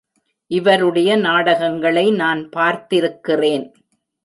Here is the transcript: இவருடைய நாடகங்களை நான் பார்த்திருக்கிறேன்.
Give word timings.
இவருடைய 0.51 1.15
நாடகங்களை 1.15 2.11
நான் 2.11 2.49
பார்த்திருக்கிறேன். 2.55 3.65